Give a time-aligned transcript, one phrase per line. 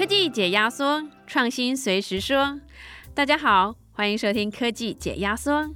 [0.00, 2.58] 科技解压缩，创新随时说。
[3.12, 5.74] 大家好，欢迎收听科技解压缩。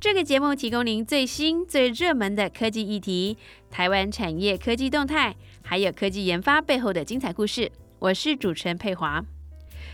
[0.00, 3.36] 这个节目提供您最新最热门的科技议题、
[3.70, 7.70] 台湾产业科技动态，还有科技研发背后的精彩故事。
[7.98, 9.22] 我是主持人佩华。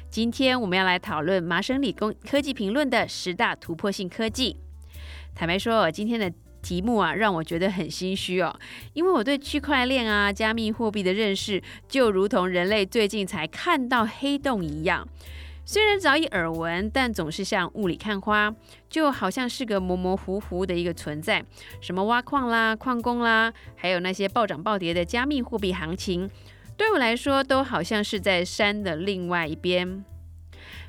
[0.08, 4.58] 今天我们要来讨论麻省理工科技评论的十大突破性科技。
[5.34, 6.32] 坦白说，今天的
[6.62, 8.58] 题目啊，让我觉得很心虚哦，
[8.94, 15.06] 因为我对区块链啊、加密货币的认识，就如同人类最近才看到黑洞一样。
[15.64, 18.52] 虽然早已耳闻，但总是像雾里看花，
[18.90, 21.44] 就好像是个模模糊糊的一个存在。
[21.80, 26.28] 什么挖矿啦、矿工啦，还有那些暴涨暴跌的加密货币行情，
[26.76, 30.04] 对我来说都好像是在山的另外一边。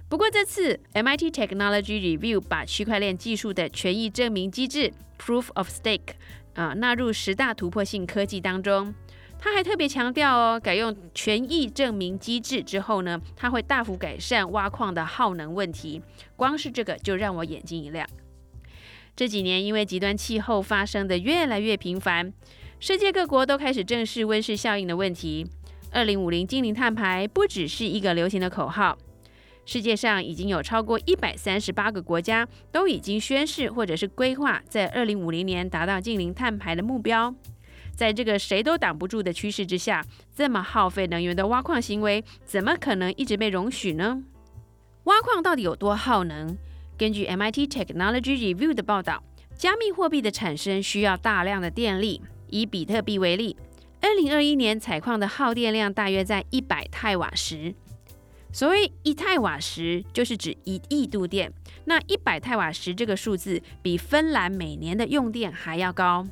[0.10, 4.91] 不过这次 MIT Technology Review 把区块链技术的权益证明机制
[5.26, 6.16] Proof of Stake
[6.55, 8.93] 啊纳入十大突破性科技当中。
[9.40, 16.01] 他还特别强调哦，改用权益证明机制之后呢，它会大幅改善挖矿的耗能问题。
[16.38, 18.07] 光是这个就让我眼睛一亮。
[19.16, 22.32] 这几年因为极端气候发生的越来越频繁，
[22.79, 25.46] 世界各国都开始正视温室效应的问题。
[25.91, 28.98] 二零五零精灵碳排不只是一个流行的口号。
[29.66, 37.34] 世界上已经有超过一百三十八个国家都已经宣誓或者是规划在二零五零年达到近零碳排的目标。
[37.96, 40.04] 在这个谁都挡不住的趋势之下，
[40.36, 44.24] 这么耗费能源的挖矿行为怎么可能一直被容许呢？
[45.04, 46.58] 挖矿到底有多耗能？
[46.98, 49.24] 根据 MIT Technology Review 的报道，
[49.56, 52.22] 加密货币的产生需要大量的电力。
[52.50, 53.58] 以比特币为例，
[54.00, 57.74] 二零二一年采矿的耗电量大约在一百太瓦时。
[58.54, 61.51] 所谓一太瓦时，就是指一亿度电。
[61.85, 66.28] 那一百太瓦时这个数字，比芬兰每年的用电还要高。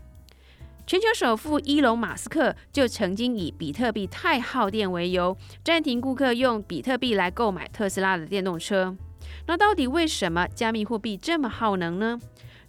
[0.86, 8.96] 全球首富伊隆马斯克就曾经以比特币太耗电为由，暂停顾客用比特币来购买特斯拉的电动车。
[9.48, 12.20] 那到底为什么加密货币这么耗能呢？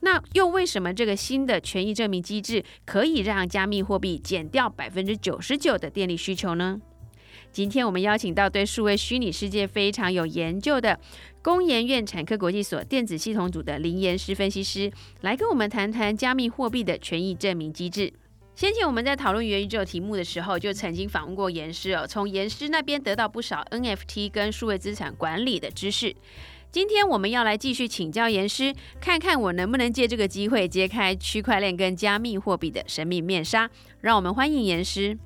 [0.01, 6.81] 那又为什么这个新的权益证明机制可以让加密货币减掉百分之九十九的电力需求呢？
[7.53, 10.99] 今天我们邀请到对数位虚拟世界非常有研究的
[11.43, 14.91] 工研院产科国际所电子系统组的林岩师分析师，
[15.21, 18.11] 来跟我们谈谈加密货币的权益证明机制。
[18.55, 26.15] 先前我们在讨论元宇宙题目的时候，就曾经访问过严师哦，从严师那边得到不少 NFT 跟数位资产管理的知识。
[26.71, 33.71] 今天我们要来继续请教严师，看看我能不能借这个机会揭开区块链跟加密货币的神秘面纱。
[34.01, 35.19] 让我们欢迎严师。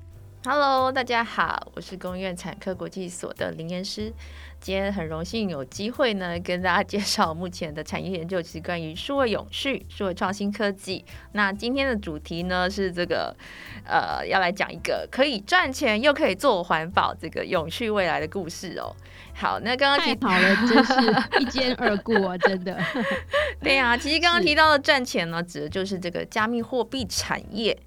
[0.49, 4.13] Hello，大家好，我是工院产科国际所的林岩师。
[4.61, 11.03] 今天很荣幸有机会呢，跟大家介绍目前的产业研究，其实关于数位永续、数位创新科技。
[11.33, 13.35] 那今天的主题呢是这个，
[13.85, 18.95] 呃，要来讲一个可以赚钱又可以做环保这个永续未来的故事哦。
[19.35, 22.79] 好，那刚刚提跑了，真是一兼二顾啊，真的。
[23.59, 27.77] 对呀，其实刚刚提到的赚钱呢，指的就是这个加密货币产业。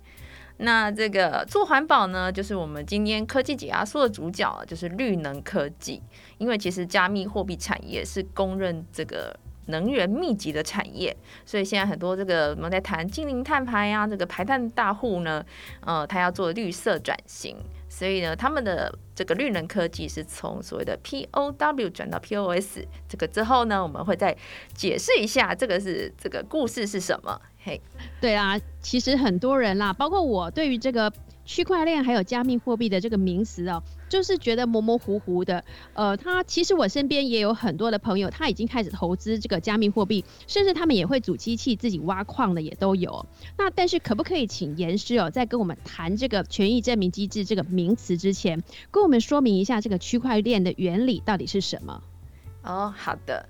[0.63, 6.03] 那这个做环保呢，就是我们今天科技解压缩的主角，就是绿能科技。
[6.39, 9.35] 因为其实加密货币产业是公认这个
[9.67, 15.45] 能源密集的产业，所以现在很多这个我们在谈精灵碳排啊，这个排碳大户呢，
[15.81, 17.57] 呃，他要做绿色转型，
[17.89, 22.81] 所以呢，他们的这个绿能科技是从所谓的 POW 转到 POS。
[23.09, 24.37] 这个之后呢，我们会再
[24.75, 27.41] 解释一下这个是这个故事是什么。
[27.63, 27.81] 嘿，
[28.21, 31.13] 对啊，其实很多人啦，包括我，对于这个
[31.45, 35.63] 区块链还有加密货币的这个名词哦，就是觉得模模糊糊的。
[35.93, 43.27] 呃，他其实我身边也有很多的朋友，他已经开始投资这个加密货币，甚至他们也会组机器自己挖矿的也都有。
[43.59, 52.03] 那但是可不可以请严师哦，在跟我们谈这个权益证明机制这个名词之前，跟我们说明一下这个区块链的原理到底是什么？
[52.63, 53.45] 哦，好的。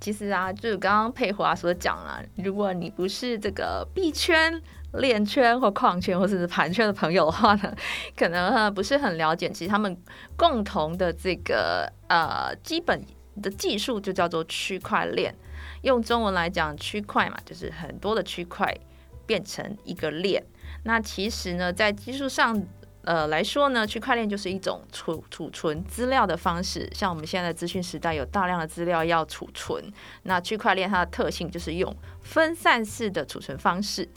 [0.00, 4.60] 其实啊，就是刚刚佩华所讲了，如果你不是这个币圈、
[4.92, 7.74] 链圈或矿圈或者是盘圈的朋友的话呢，
[8.16, 9.48] 可能哈不是很了解。
[9.48, 9.96] 其实他们
[10.36, 13.02] 共同的这个呃基本
[13.40, 15.34] 的技术就叫做区块链。
[15.82, 18.76] 用中文来讲，区块嘛，就是很多的区块
[19.24, 20.42] 变成一个链。
[20.82, 22.62] 那其实呢，在技术上。
[23.06, 26.90] 呃，来说呢，区块链就是一种储储存资料的方式。
[26.92, 29.80] 像我们现在资讯时代，有大量的资料要储存。
[30.24, 31.94] 那区块链它的特性就是用
[32.26, 34.08] 分散式的储存方式。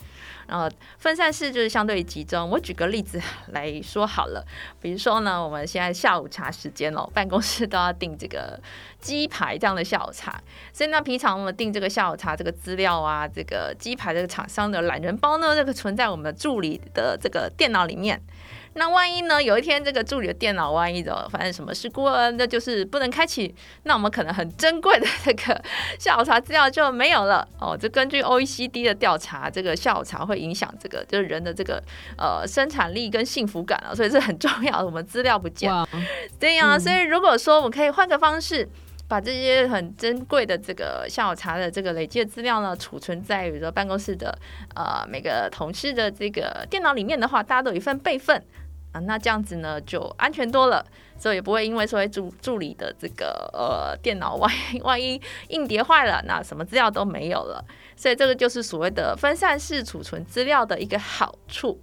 [0.48, 0.68] 然后
[0.98, 2.50] 分散式就是相对于集中。
[2.50, 4.44] 我举个例子来说好了，
[4.82, 8.60] 比如说呢，我们现在下午茶时间哦，办公室都要订这个
[9.00, 10.42] 鸡排这样的下午茶，
[10.74, 18.20] 所以呢，平常我们订这个下午茶这个资料啊，这个鸡排这个厂商的懒人包呢，这个存在我们助理的这个电脑里面。
[18.74, 19.42] 那万一呢？
[19.42, 23.54] 有一天这个助理的电脑万一的发生什么事故，那就是不能开启，
[23.84, 25.62] 那我们可能很珍贵的这个
[25.98, 27.76] 下午茶资料就没有了哦。
[27.78, 31.84] 这个根据 OECD 的调查，这个下午茶会影响这个就是人的这个
[32.18, 34.81] 呃生产力跟幸福感啊，所以这很重要。
[34.81, 35.69] 我们资料不见，
[36.40, 36.80] 对呀。
[36.80, 38.66] 所以如果说我们可以换个方式，
[39.10, 44.34] 把这些很珍贵的这个下午茶的这个累积的资料呢，储存在比如说办公室的
[44.75, 48.42] 呃每个同事的这个电脑里面的话，大家都有一份备份。
[48.92, 50.84] 啊，那这样子呢就安全多了，
[51.16, 54.51] 所以也不会因为说助助理的这个呃电脑万
[54.81, 57.63] 万一硬碟坏了，那什么资料都没有了。
[58.00, 61.78] 所以这个就是所谓的分散式储存资料的一个好处，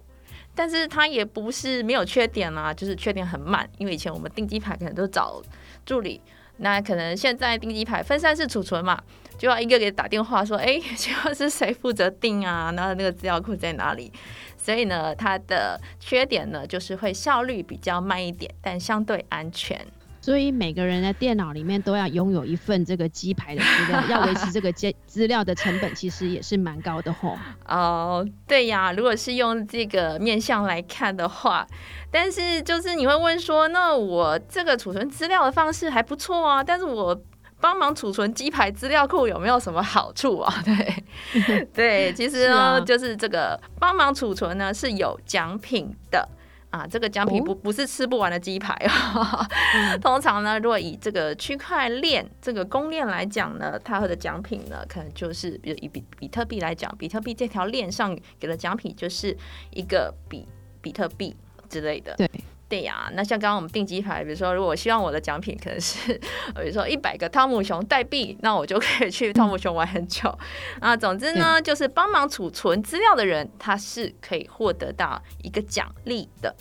[0.55, 5.39] 但是它也不是没有缺点啊，就是缺点很慢，因为以前我们订机牌可能都找
[5.85, 6.19] 助理，
[6.57, 8.99] 那可能现在订机牌分散式储存嘛，
[9.37, 12.71] 就要一个给打电话说，哎， 请问是谁负责订啊？
[12.71, 14.11] 那那个资料库在哪里？
[14.57, 19.79] 所以呢，它的缺点呢，就是会效率比较慢一点，但相对安全。
[20.27, 27.37] 所以每个人的电脑里面都要拥有一份这个鸡排的资料，要维持这个资资料的成本，其实也是蛮高的吼。
[27.65, 31.65] 哦，对呀，如果是用这个面向来看的话，
[32.11, 37.17] 但是就是你会问说，那我这个储存资料的方式还不错啊，但是我。
[37.59, 40.53] 帮忙储存鸡排资料库有没有什么好处啊？
[40.63, 46.29] 对，对，其实呢，就是这个帮忙储存呢是有奖品的
[46.69, 46.85] 啊。
[46.87, 49.45] 这个奖品不不是吃不完的鸡排哦。
[50.01, 59.35] 通常呢，如果以这个区块链这个公链来讲呢，它的奖品呢，可能就是比如以比比特币来讲，比特币这条链上给的奖品就是
[59.71, 60.45] 一个比
[60.81, 61.35] 比特币
[61.69, 62.15] 之类的。
[62.15, 62.29] 对。
[62.69, 66.13] 对呀，那像刚刚我们订机牌，比如说，如果我希望我的奖品可能是，
[66.55, 70.37] 比如说一百个汤姆熊代币，那我就可以去汤姆熊玩很久。
[70.81, 76.53] 啊，总之呢，就是帮忙储存资料的人，他是可以获得到一个奖励的。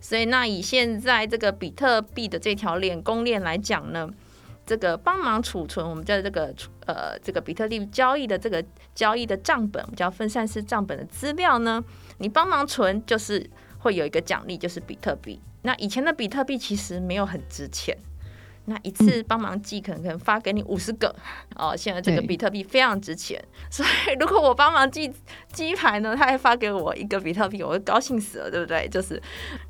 [0.00, 4.08] 所以，那以现在这个比特币的这条链公链来讲呢，
[4.64, 6.54] 这个帮忙储存我们在这个
[6.86, 8.64] 呃这个比特币交易的这个
[8.94, 11.84] 交易的账本，我们叫分散式账本的资料呢，
[12.16, 15.40] 你帮忙存就是会有一个奖励，就是比特币。
[15.62, 17.94] 那以前的比特币其实没有很值钱，
[18.64, 21.14] 那一次帮忙寄可能可能发给你五十个
[21.56, 21.76] 哦。
[21.76, 25.12] 现在这个比特币非常值钱，所以如果我帮忙寄
[25.52, 28.88] 鸡排呢，他还发给我一个比特币，我会高兴死了，对不对？
[28.88, 29.20] 就是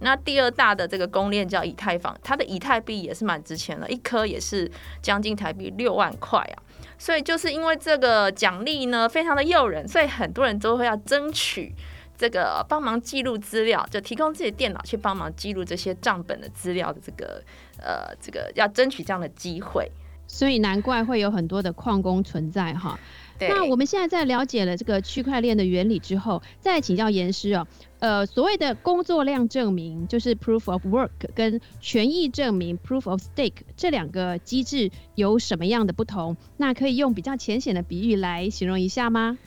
[0.00, 4.70] 那第二大的这个公链叫以太坊，它的以太币也是蛮值钱的，一颗也是
[5.02, 6.62] 将近台币六万块啊。
[6.98, 11.74] 所以就是因为这个奖励呢非常的诱人，所以很多人都会要争取。
[12.20, 17.42] 这个帮忙记录资料，就提供自己的电脑去帮忙记录这些账本的资料的这个
[17.78, 19.90] 呃，这个要争取这样的机会，
[20.26, 23.00] 所以难怪会有很多的矿工存在哈。
[23.40, 27.66] 那我们现在在了解了这个区块链的原理之后，再请教严师哦，
[28.00, 36.36] 呃，所谓的工作量证明就是 proof of work，跟权益证明 proof of stake 这两个机制有什么样的不同？
[36.58, 39.38] 那可以用比较浅显的比喻来形容一下吗？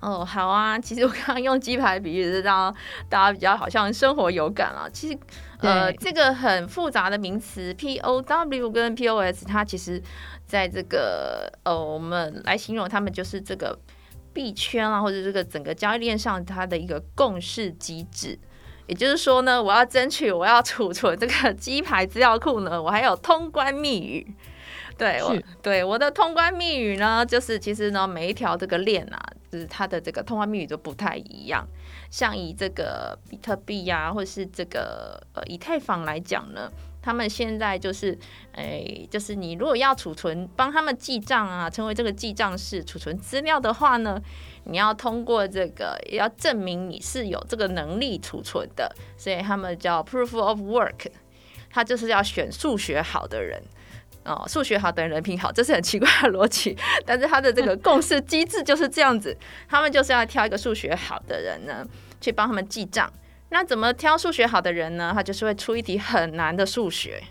[0.00, 2.74] 哦，好啊，其实我刚刚用鸡排比喻是让
[3.08, 4.88] 大家比较好像生活有感啊。
[4.92, 5.18] 其实，
[5.60, 10.00] 呃，这个很复杂的名词 P O W 跟 P O S，它其实
[10.46, 13.76] 在这个呃，我们来形容他们就是这个
[14.32, 18.38] 币圈啊，或者这个整个交易链上它的一个共识机制。
[18.86, 24.34] 也就是说呢，我要争取我要储存这个鸡排资料库呢，我还有通关密语。
[24.96, 31.66] 对，我对我的通关密语呢，就是其实呢，每一条这个链啊，就是它的这个通关密语都不太一样。
[32.10, 36.70] 像以这个比特币呀，或是这个呃以太坊来讲呢，
[37.02, 38.18] 他们现在就是，
[38.52, 44.20] 哎，就是你如果要储存，帮他们记账啊，成为这个记账室储存资料的话呢，
[44.64, 51.10] 你要通过这个，要证明你是有这个能力储存的，所以他们叫 proof of work，
[51.70, 53.62] 他就是要选数学好的人。
[54.28, 56.76] 哦，数学好等于人品好，这是很奇怪的逻辑。
[57.06, 61.84] 但是他的这个共识机制就是这样子，他们就是要挑一个数学好的人呢，
[62.20, 63.10] 去帮他们记账。
[63.50, 65.10] 那怎么挑数学好的人呢？
[65.14, 67.22] 他就是会出一题很难的数学。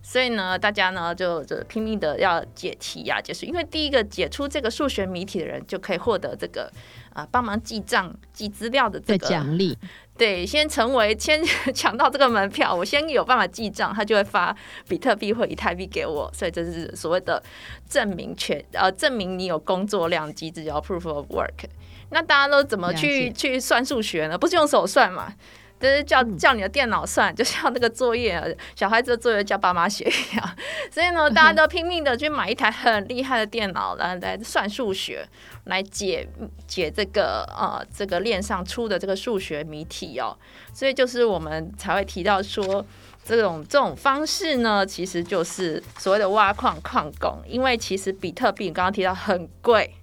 [0.00, 6.70] 所以呢，大家呢就就拼命的要解题呀，就是因为第一个解出这个数学谜题的人，就可以获得这个
[7.12, 9.76] 啊帮忙记账、记资料的这个奖励。
[10.16, 11.42] 对，先成为 先
[11.74, 14.56] 抢到这个门票，我先有办法记账，他就会发
[14.88, 17.42] 比特币或以太币给我，所以这是所谓的
[17.88, 21.68] 证明权，呃，证明你有工作量机制叫 proof of work。
[22.10, 24.38] 那大家都怎么去去算数学呢？
[24.38, 25.32] 不是用手算嘛？
[25.78, 30.56] 就是叫叫你的电脑算， 就像那个作业，小孩子的作业叫爸妈写一样。
[30.90, 35.28] 所以呢，大家 都拼命的去买一台很厉害的电脑然后来算数学，
[35.64, 36.26] 来解
[36.66, 40.36] 解这个呃这个链上出的这个数学谜题哦。
[40.72, 42.84] 所以就是我们才会提到说，
[43.24, 47.42] 这种这种方式呢，其实就是所谓的挖矿矿工。
[47.46, 49.94] 因为其实比特币刚刚提到很贵，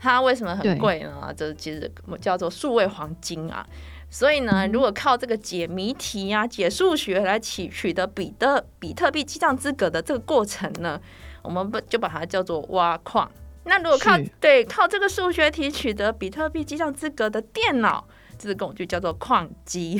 [0.00, 1.32] 它为什么很贵呢？
[1.36, 1.88] 这其实
[2.20, 3.64] 叫做数位黄金啊。
[4.12, 11.00] 所以呢，如果靠这个解谜题呀、解数学来取取得比特比特币记账资格的这个过程呢，
[11.40, 13.28] 我们不就把它叫做挖矿。
[13.64, 18.06] 那如果靠对靠这个数学题取得比特币记账资格的电脑，
[18.38, 19.98] 这个工具叫做矿机。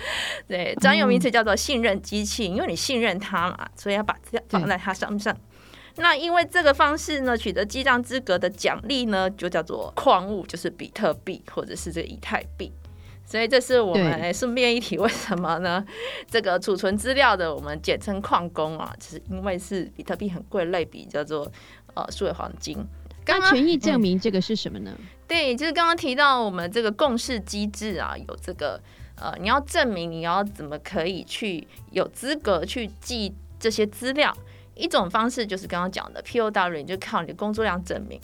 [0.46, 5.34] 对，专有名词叫做信任机器，因为你信任它嘛，所以要把这放在它上上。
[5.96, 12.70] 那因为这个方式呢，取得记账资格的奖励呢，就叫做矿物，就是比特币或者是这个以太币。
[13.34, 15.84] 所以这是我们顺便一提，为什么呢？
[16.30, 21.50] 这个储存资料的，我们简称矿工啊，就是因为是比特币很贵，类比叫做
[21.94, 22.78] 呃数位黄金。
[23.26, 24.96] 那权益证明这个是什么呢？
[25.26, 28.80] 对，就是刚刚提到我们这个共识机制啊，有这个
[29.16, 34.32] 呃，你要证明你要怎么可以去有资格去记这些资料，
[34.76, 38.20] 一种方式就是刚刚讲的 POW，你就靠你的工作量证明。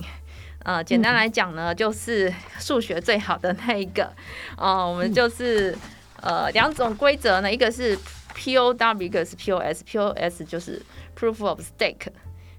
[0.62, 4.12] 呃，简单来讲呢，就是数学最好的那一个，
[4.58, 5.76] 呃，我们就是
[6.20, 7.96] 呃两种规则呢，一个是
[8.34, 10.80] POW，一个是 POS，POS 就是
[11.18, 12.08] Proof of Stake。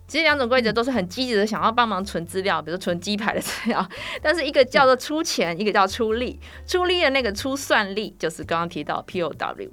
[0.07, 3.87] 其实两种规则都是很积极的，想要帮忙存资料，比如存鸡排的资料。
[4.21, 6.37] 但是一个叫做出钱，一个叫出力。
[6.67, 9.69] 出力的那个出算力就是刚刚提到 POW，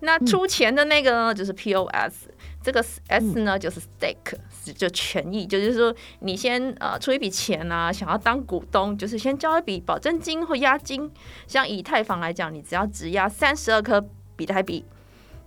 [0.00, 2.28] 那出钱的那个呢就是 POS。
[2.62, 4.34] 这个 S 呢，就是 stake，
[4.76, 11.10] 就权益，就是说你先呃出一笔钱啊，想要当股东，就是先交一笔保证金或押金。
[11.46, 14.04] 像以太坊来讲，你只要质押三十二颗
[14.36, 14.84] 比特币，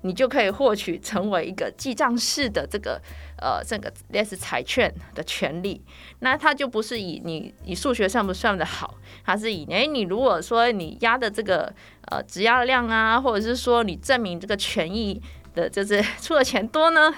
[0.01, 3.01] 你就可以获取成为一个记账式的这个
[3.37, 5.81] 呃这个类似彩券的权利。
[6.19, 11.73] 那它就不是以你你数学算不算的好，它是以哎你如果说你押的这个
[12.09, 15.21] 呃质押量啊，或者是说你证明这个权益。
[15.55, 17.13] 的就是 出的钱多呢，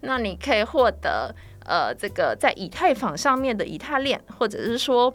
[0.00, 1.34] 那你可以获得
[1.64, 5.14] 呃这个在以太坊上面的以太链，或者是说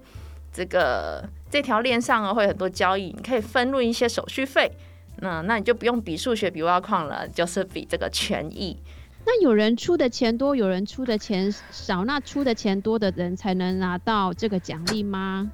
[0.51, 4.71] 这个这条链上啊会很多交易，你可以分润一些手续费，
[5.17, 8.81] 那那你就不用比数学比挖矿了，就是比这个权益。
[9.23, 15.51] 那有人出的钱多，有人出的钱少，那出的钱多的人才能拿到这个奖励吗？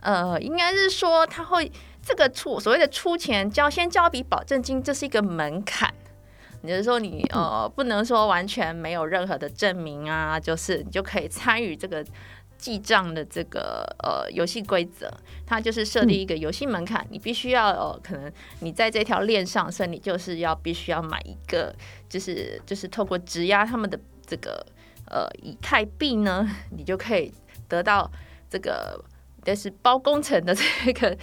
[0.00, 1.70] 呃，应该是说他会
[2.02, 5.92] 这个出所谓的出钱交先交一笔保证金，这是一个门槛。
[6.62, 12.04] 你是说你呃不能说完全没有任何的证明啊，就是你就可以参与这个
[12.58, 15.10] 记账的这个呃游戏规则，
[15.46, 21.74] 它就是设立一个游戏门槛，你必须要呃可能你在这条链上，所以你就是要必须要买一个，
[22.08, 24.64] 就是就是透过质押他们的这个
[25.06, 27.32] 呃以太币呢，你就可以
[27.66, 28.10] 得到
[28.50, 29.02] 这个
[29.42, 31.16] 但是包工程的这个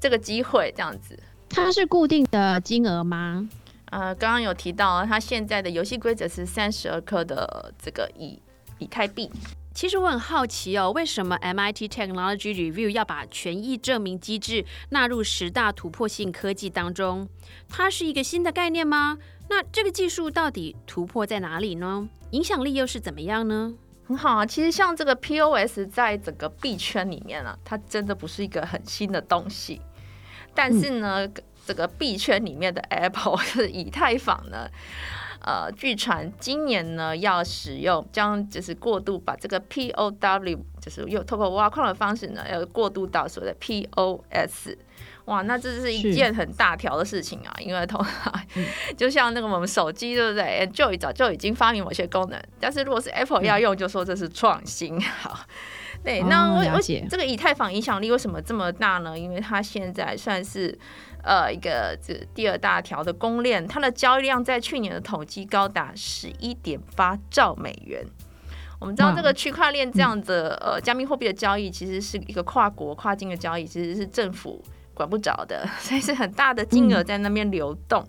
[0.00, 1.16] 这个机会，这样子。
[1.48, 3.48] 它是固定的金额吗？
[3.92, 8.40] 呃，刚刚有提到，它现在的游戏规则是三十二颗的这个以
[8.78, 9.30] 以太币。
[9.74, 17.28] 其实我很好奇哦，为什么 MIT Technology Review 要把权益证明机制纳入十大突破性科技当中？
[17.68, 19.18] 它是一个新的概念吗？
[19.50, 22.08] 那这个技术到底突破在哪里呢？
[22.30, 23.74] 影响力又是怎么样呢？
[24.08, 29.82] 很好啊，其实像这个 POS 在整个币圈里面啊，它真的不是一个很新的东西，
[30.54, 31.28] 但是呢。
[31.66, 34.68] 这个币圈里面的 Apple 是以太坊呢，
[35.40, 44.76] 呃，据传今年呢要使用，将就是过渡把这个 POW，就是用透过挖矿的方式呢，要过渡到所谓的 POS。
[45.26, 48.32] 哇，那这是一件很大条的事情啊，因为通常
[48.98, 55.00] 就像那个我们手机对不对？Android 早就已经发明某些功能，但是如果是 Apple 要用，就说这是创新。
[55.22, 55.38] 好，
[56.02, 59.16] 对，那为为这个以太坊影响力为什么这么大呢？
[59.16, 60.76] 因为它现在算是。
[61.22, 68.04] 呃，一个这第二大条的公链，它的交易量在去年的统计高达十一点八兆美元。
[68.80, 74.60] 我们知道这个区块链这样的呃加密货币的交易，其实是一个跨国跨境的交易，其实是政府
[74.92, 78.04] 管不着的， 所以是很大的金额在那边流动。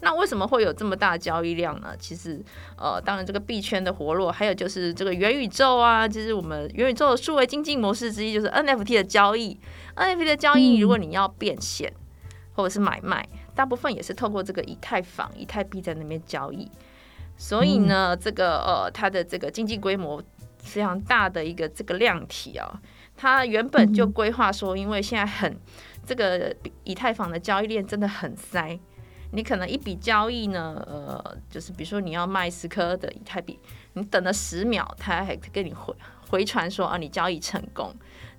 [0.00, 1.94] 那为什么会有这么大的交易量呢？
[1.98, 2.44] 其实
[2.76, 9.56] 呃，当然这个币圈的活络，还有就是这个元宇宙啊，就是我们元宇宙的数位经济模式之一，就是 NFT 的交易。
[9.94, 11.92] NFT 的交易，如果你要变现。
[12.56, 16.68] 或者是买卖，大部分也是透过这个以太坊、以太币在那边交易。
[17.36, 20.22] 所以呢，这个呃，它的这个经济规模
[20.58, 22.80] 非常大的一个这个量体啊，
[23.14, 25.54] 它原本就规划说，因为现在很
[26.06, 28.80] 这个以太坊的交易链真的很塞，
[29.32, 33.60] 你可能一笔交易呢，呃，就是比如说你要卖十颗的以太币，
[33.92, 35.94] 你等了十秒，它还跟你回
[36.30, 37.94] 回传说啊，你交易成功。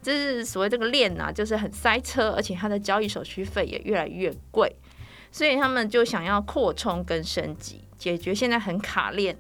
[0.08, 4.74] 这是所谓这个链啊，就是很塞车，而且它的交易手续费也越来越贵，
[5.34, 7.84] 所以他们就想要扩充跟升级。
[7.98, 9.38] 解决现在很卡链，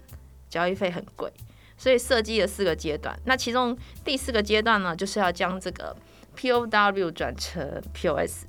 [0.49, 1.31] 交易费很贵，
[1.77, 3.17] 所以设计了四个阶段。
[3.23, 5.95] 那其中第四个阶段呢，就是要将这个
[6.35, 8.43] POW 转成 POS。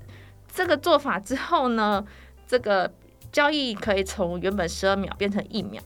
[0.52, 2.04] 这个做法之后呢，
[2.48, 2.92] 这个
[3.30, 5.80] 交易可以从原本十二秒变成一秒。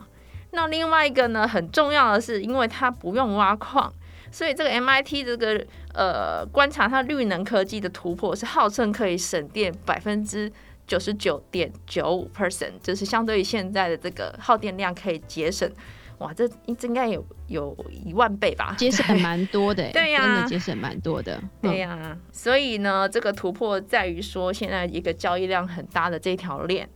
[0.53, 3.93] 那另外一个呢，很重要的是，因为它不用挖矿，
[4.33, 10.51] 所以这个 MIT 这个呃观察它绿能科技的突破，是号称可以省电百分之。
[10.85, 15.71] 九十九点九五 percent，就是相对于现在的这个耗电量可以节省，
[16.19, 18.75] 哇，这应该有有一万倍吧？
[18.77, 22.19] 节省蛮多的， 对呀，真的节省蛮多的，对呀。
[22.33, 26.87] 所以呢，这个突破在于说，现在一个交易量很大的这条链，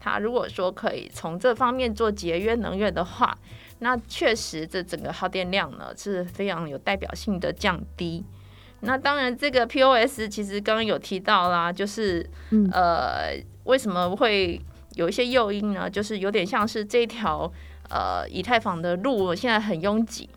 [0.00, 3.38] 它如果说可以从这方面做节约能源的话，
[3.80, 8.24] 那确实这整个耗电量呢是非常有代表性的降低。
[8.80, 12.28] 那当然，这个 POS 其实刚刚有提到啦，就是
[12.70, 14.60] 呃，为什么会
[14.94, 15.88] 有一些诱因呢？
[15.88, 17.50] 就是有点像是这条
[17.90, 20.28] 呃以太坊的路现在很拥挤，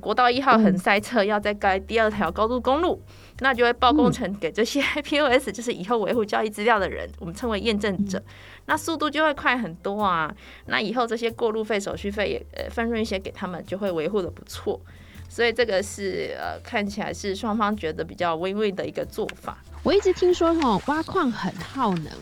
[0.00, 3.00] 国道一号很塞车，要再盖第二条高速公路，
[3.40, 8.22] 那就会报工程给这些 POS，就是以后维护交易资料的人，我们称为验证者，
[8.66, 10.34] 那速度就会快很多啊。
[10.66, 14.80] 那以后这些过路费、手续费也呃分润一些给他们，就会维护的不错。
[15.28, 19.58] 所以这个是呃，看起来是双方觉得比较微微的一个做法。
[19.82, 22.12] 我一直听说哈，挖矿很耗能。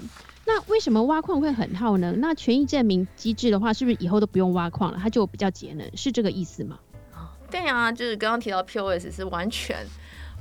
[0.45, 2.21] 那为什么挖矿会很耗能？
[2.21, 4.99] 那权益证明机制的话，是不是以后都不用挖矿了？
[5.01, 6.79] 它就比较节能，是这个意思吗？
[7.51, 9.87] 对啊，就是刚刚提到 POS 是完全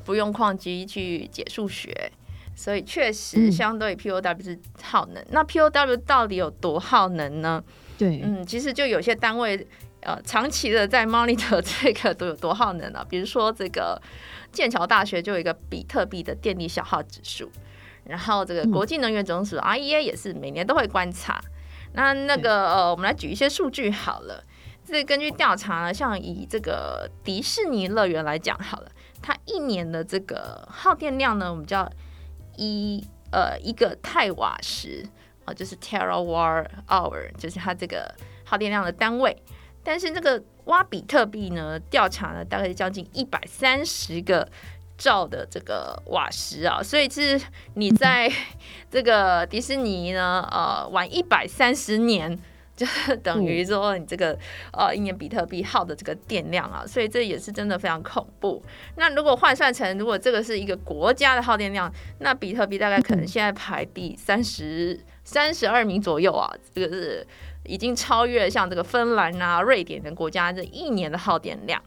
[0.05, 2.11] 不用矿机去解数学，
[2.55, 5.23] 所以确实相对 POW 是耗能。
[5.29, 7.63] 那 POW 到底有多耗能呢？
[7.97, 9.67] 对，嗯，其实就有些单位。
[10.03, 13.05] 呃，长期的在 monitor 这个都有多耗能啊？
[13.07, 14.01] 比如说，这个
[14.51, 17.51] 剑桥大学就有一个比特币的电力消耗指数，
[18.11, 21.41] 然后这个国际能源总署 IEA 也是每年都会观察。
[21.93, 24.43] 那那个呃，我们来举一些数据好了。
[24.85, 31.89] 这根据调查呢，像以这个迪士尼乐园来讲好了，它一年的这个耗电量呢，我们叫
[32.57, 35.05] 一呃一个泰瓦时
[35.45, 39.41] 啊，就是 terawatt hour，就是它这个耗电量的单位。
[39.83, 44.47] 但是这个挖比特币呢，调查了大概将近一百三十个
[45.01, 47.41] 兆的这个瓦时啊，所以是
[47.73, 48.31] 你在
[48.91, 52.37] 这个迪士尼呢，呃，玩一百三十年，
[52.75, 52.85] 就
[53.23, 54.37] 等于说你这个
[54.71, 58.61] 呃一年比特币耗的这个电量啊，所以这也是真的非常恐怖。
[58.97, 67.27] 那如果换算成如果这个是一个国家的耗电量，那比特币大概可能现在排第三十三十二名左右啊，这个是。
[67.63, 71.79] 已经超越像这个芬兰啊、瑞典等国家这一年的耗电量。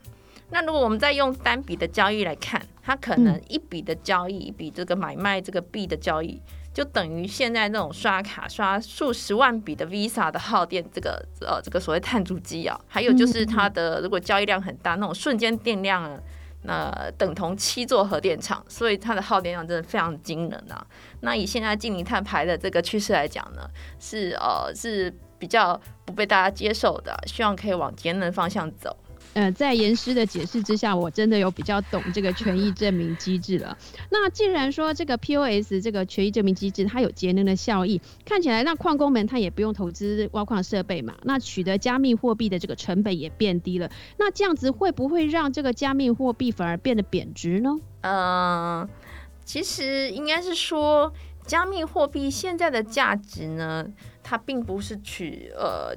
[0.54, 6.40] 那如果我们再用单笔的交易来看，它可能一笔的交易，一笔这个买卖这个币的交易，
[6.72, 16.20] 就等于现在那种刷卡刷数十万笔的 Visa 的耗电，这个呃这个所谓碳足迹啊，还有就是它的如果交易量很大，那种瞬间电量啊，
[16.62, 20.86] 那等同七座核电厂，所以它的耗电量真的非常惊人啊。
[21.22, 25.12] 那以现在净零碳排的这个趋势来讲呢，是呃是。
[25.36, 28.96] 比较不被大家接受的，希望可以往节能方向走。
[29.34, 33.76] 呃，在严师的解释之下，我真的有比较懂这个权益证明机制了。
[34.10, 43.90] 那既然说这个 POS 这个权益证明机制它有节能的效益，看起来那矿工们他也不用投资挖矿设备嘛，那取得加密货币的这个成本也变低了。
[44.18, 47.76] 那这样子会不会让这个加密货币反而变得贬值呢？
[48.02, 48.88] 嗯，
[49.44, 51.12] 其实应该是说，
[51.44, 53.86] 加密货币现在的价值呢？
[54.22, 55.94] 它并不是取呃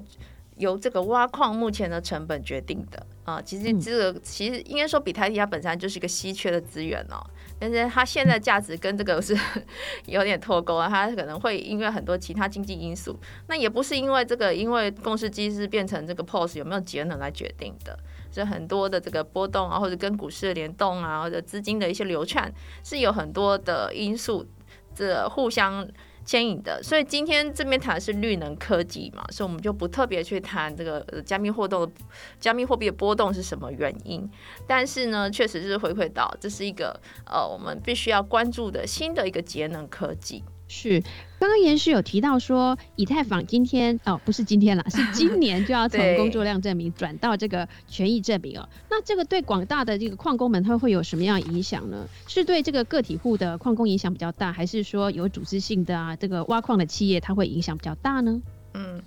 [0.58, 7.20] 由这个挖矿目前的成本决定的啊，其实这个其实应该说比特币它本身就是一个稀缺的资源哦，
[7.60, 9.38] 但是它现在价值跟这个是
[10.08, 18.00] 有点脱钩啊，它可能会因为很多其他经济因素，那也不是因为这个因为共识机制变成这个 POS 有没有节能来决定的，
[18.32, 22.50] 是很多的这个波动啊，或者跟股市的联动啊，或者资金的一些流窜，
[22.82, 24.48] 是有很多的因素
[24.96, 25.86] 这互相。
[26.28, 31.92] 牵引的，所以今天这边谈的是绿能科技嘛，所以我们就不特别去谈这个加密货动的
[32.38, 34.30] 加密货币的波动是什么原因。
[34.68, 40.44] 但是呢，确实是回馈到这是一个呃我们必须要关注的新的一个节能科技。
[40.70, 41.02] 是，
[41.40, 48.68] 刚刚严师有提到说，以太坊今天哦，不是今天了，是今 年就要从工作量证明转到这个权益证明哦。
[48.90, 52.06] 那这个对广大的这个矿工们，它会有什么样影响呢？
[52.28, 58.42] 是对这个个体户的矿工影响比较大，还是说有组织性的啊，这个挖矿的企业它会影响比较大呢？
[58.74, 59.02] 嗯，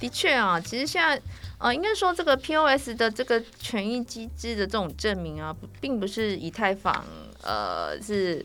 [0.00, 1.22] 的确啊，其实现在
[1.58, 7.04] 呃，应该说这个 POS 的这个权益机制的这种证明啊，并不是以太坊
[7.42, 8.44] 呃是。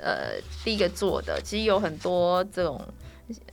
[0.00, 2.80] 呃，第一个做的其实有很多这种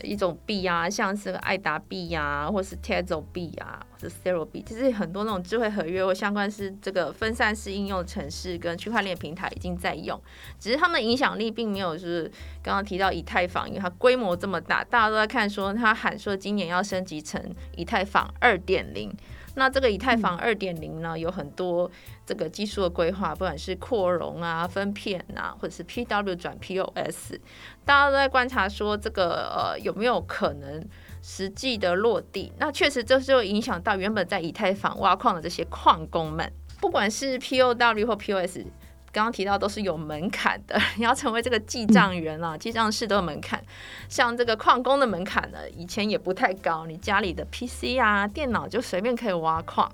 [0.03, 10.21] 一种币啊，像是爱达币呀，或是 Tezo 币啊，或者 Zero 币，其实很多那种智慧合约或相关是这个分散式应用城市跟区块链平台已经在用，
[10.59, 17.41] 只是他们影响力并没有就是刚刚提到以太坊，因为它规模这么大，大家都在看说它喊说今年要升级成
[17.75, 19.11] 以太坊二点零。
[19.55, 21.89] 那这个以太坊二点零呢，有很多
[22.25, 27.33] 这个技术的规划，不管是扩容啊、分片啊，或者是 PW 转 POS，
[27.85, 30.83] 大家都在观察说这个呃有没有可能
[31.21, 32.51] 实际的落地？
[32.57, 38.59] 那确实这就影响到原本在以太坊挖矿的这些矿工们，不管是 POW 或 POS。
[39.13, 43.63] 刚刚提到都是有门槛的， 你要成为这个记账员啊，记账室都有门槛。
[44.09, 49.89] 像这个矿工的门槛呢，以前也不太高，你家里的 PC 啊、电脑就随便可以挖矿。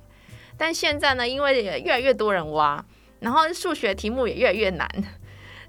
[0.57, 2.83] 但现在呢，因为越来越多人挖，
[3.19, 4.89] 然后数学题目也越来越难，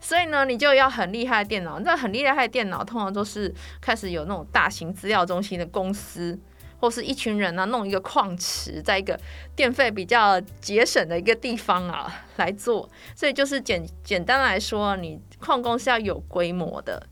[0.01, 1.81] 所以呢，你就要很厉害的电脑。
[1.81, 6.39] 那很厉害的电脑，通常都是开始有那种大型资料中心的公司。
[6.81, 9.21] 或是一群人呢，弄一个矿池，在一个
[9.55, 17.07] 电费比较节省的一个地方啊来做，所以就是简简单来说，你矿工是要有规模的，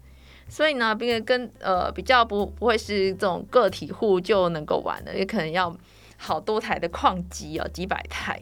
[0.49, 5.77] 所以呢，并跟呃比较不不会是这种个体户就能够玩的，也可能要
[6.17, 8.41] 好多台的矿机哦，几百台。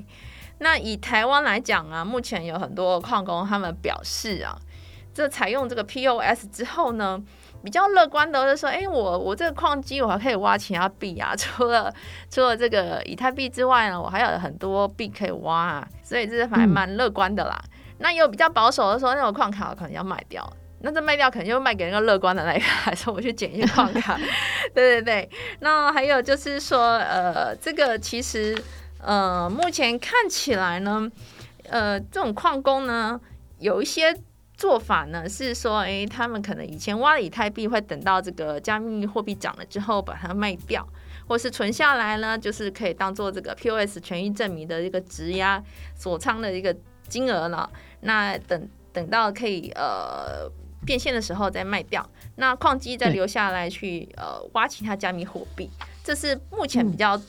[0.59, 4.57] 那以台湾来讲啊，目前有很多矿工他们表示啊，
[5.12, 7.21] 这采用这个 POS 之后呢。
[7.64, 11.92] 比较乐观的就说，哎，我我这个矿机我还可以挖其他币啊， 除了
[12.31, 17.61] 除了这个以太币之外呢，我还有很多币可以挖啊，所以这是还蛮乐观的啦。
[17.99, 20.49] 那有比较保守的说，那种矿卡可能要卖掉，
[20.81, 24.16] 那这卖掉可能就卖给那个乐观的那个，还是我去捡一些矿卡？
[24.73, 25.31] 对对对。
[25.61, 28.57] 那还有就是说，呃，这个其实
[29.03, 31.11] 呃，目前看起来呢，
[31.69, 33.21] 呃，这种矿工呢，
[33.59, 34.16] 有一些。
[34.57, 40.87] 做法呢是说，诶，他们可能以前挖了以太币，会等到这个加密货币涨了之后把它卖掉，
[41.29, 45.62] 或是存下来呢，就是可以当做这个 POS 权益证明的一个质押
[45.95, 46.75] 锁仓的一个
[47.07, 47.71] 金额了。
[48.01, 50.51] 那等等到可以呃
[50.87, 55.69] 变现的时候再卖掉，那矿机再留下来去呃挖其他加密货币。
[56.03, 57.21] 这是目前比较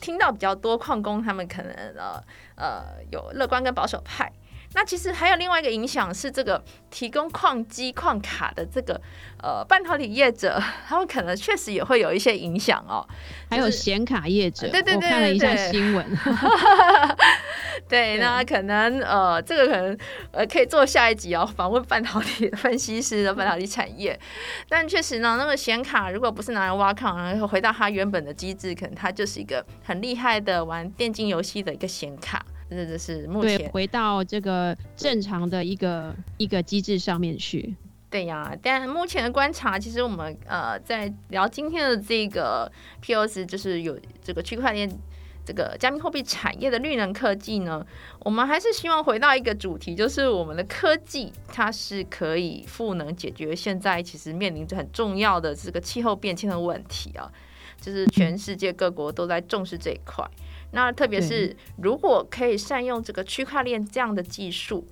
[0.00, 2.20] 听到比较多矿工他们可能呃
[2.56, 4.32] 呃有乐观跟保守派。
[4.74, 9.00] 那其实还有另外一个影响是，这个提供矿机、矿卡的这个
[9.42, 13.06] 呃半导体业者， 他们可能确实也会有一些影响哦。
[13.48, 16.04] 还有显卡业者，对对对，我看了一下新闻。
[17.88, 19.96] 对，那可能呃，这个可能
[20.32, 24.18] 呃可以做下一集哦，访问半导体分析师的半导体产业。
[24.68, 32.44] 但确实呢，那个显卡如果不是拿来挖矿，然后回到它原本的机制，可能它就是一个很厉害的玩电竞游戏的一个显卡。
[32.74, 37.74] 这就是目前回到这个正常的一个一个机制上面去。
[38.10, 42.70] 对呀，但目前的观察，其实我们呃在聊今天的这个
[43.02, 44.88] POS，就是有这个区块链
[45.44, 47.84] 这个加密货币产业的绿能科技呢，
[48.20, 57.28] 我们还是希望回到一个主题，就是我们的科技它是可以赋能解决现在其实面临着很重要的这个气候变迁的问题啊，
[57.80, 60.24] 就是全世界各国都在重视这一块。
[60.74, 64.84] 那特别是如果可以善用这个区块链这样的技术，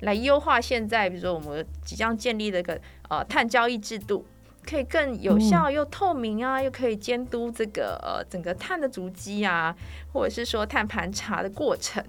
[0.00, 4.24] 来优化现在，比如说我们即将建立的一个呃碳交易制度，
[4.64, 9.74] 可以更有效又透明啊，又可以监督这个呃整个碳的足迹啊，
[10.12, 12.02] 或者是说碳盘查的过程，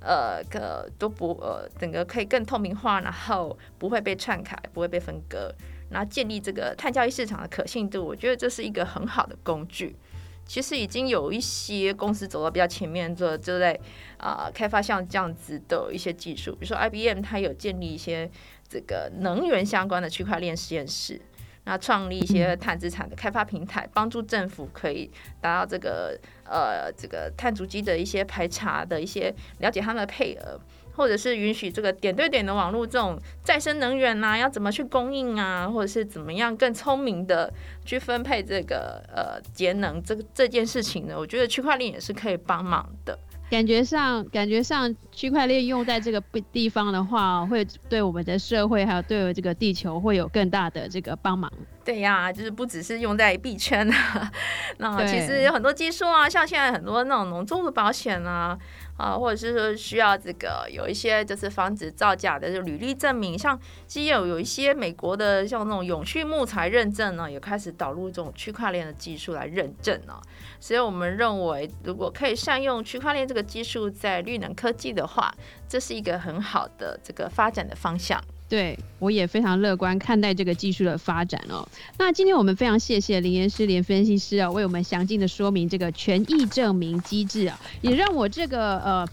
[0.00, 5.54] 呃个都不呃整个可以更透明化，然后不会被篡改，不会被分割，
[5.90, 9.94] 然后建立这个碳交易市场的可信度，我觉得这是一个很好的工具。
[10.46, 13.78] 其实已经有一些公司走到比较前面，做就在
[14.18, 18.30] 啊开发像这样子的一些技术，比如说 IBM，它有建立一些
[18.68, 21.20] 这个能源相关的区块链实验室，
[21.64, 30.60] 那创立一些碳资产的开发平台，帮助政府可以达到这个呃这个碳足迹的一些排查的一些了解他们的配额。
[30.94, 37.52] 或者是允许这个点对点的网络这种再生能源呐，要怎么去供应啊，或者是怎么样更聪明的
[37.84, 41.14] 去分配这个呃节能这个这件事情呢？
[41.18, 43.18] 我觉得区块链也是可以帮忙的。
[43.50, 51.52] 感觉上，感觉上区块链用在这个地方的话，会对我们的社会还有对这个地球会有更大的这个帮忙。
[51.84, 54.32] 对呀，就是不只是用在币圈啊，
[54.78, 58.58] 那其实有很多技术啊，像现在很多那种农作物保险啊。
[58.96, 70.14] 啊，或者是说需要这个有一些就是防止造假的就履历证明，像既有有一些美国的像那种永续木材认证呢，也开始导入这种区块链的技术来认证呢。
[70.60, 75.34] 所以我们认为，如果可以善用区块链这个技术在绿能科技的话，
[75.68, 78.22] 这是一个很好的这个发展的方向。
[78.48, 81.66] 对，我也非常乐观看待这个技术的发展哦。
[81.98, 89.08] 那今天我们非常谢谢林岩师、连分析师啊，为我们详尽的说明这个权益证明机制啊，也让我这个呃。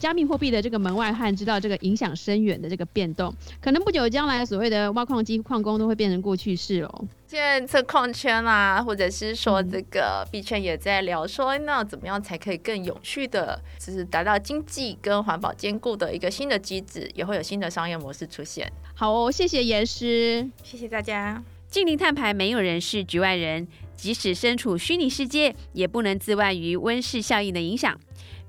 [0.00, 7.04] 加密货币的这个门外汉知道这个影响深远的这个变动，可能不久将来所谓的挖矿机、矿工都会变成过去式哦。
[7.26, 18.72] 现在测矿圈啊，或者是说这个币圈也在聊说，那怎么样才可以更永续的，就是达到经济跟环保兼顾的一个新的机制，也会有新的商业模式出现。
[18.94, 21.42] 好哦，谢谢严师，谢谢大家。
[21.68, 27.96] 近零碳排，没有人是局外人，即使身处虚拟世界，也不能自外于温室效应的影响。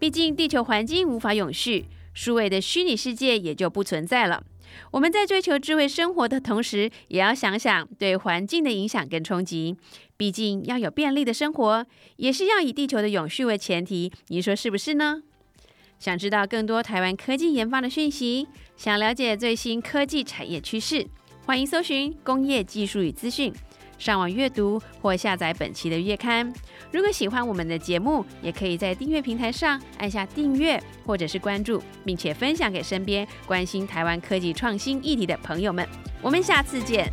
[0.01, 1.85] 毕竟地球环境无法永续，
[2.15, 4.43] 数位的虚拟世界也就不存在了。
[4.89, 9.77] 我们在追求智慧生活的同时，也要想想对环境的影响跟冲击。
[10.17, 11.85] 毕竟要有便利的生活，
[12.15, 14.11] 也是要以地球的永续为前提。
[14.29, 15.21] 你说是不是呢？
[15.99, 21.05] 想知道更多台湾科技研发的讯息，想了解最新科技产业趋势，
[21.45, 23.53] 欢迎搜寻工业技术与资讯。
[24.01, 26.51] 上网阅读或下载本期的月刊。
[26.91, 35.87] 如果喜欢我们的节目，也可以在订阅平台上按下订阅，或者是关注，并且分享给身边关心台湾科技创新议题的朋友们。
[36.19, 37.07] 我们下次见。